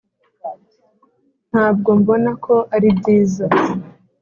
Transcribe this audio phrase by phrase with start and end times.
[1.49, 3.45] ntabwo mbona ko ari byiza.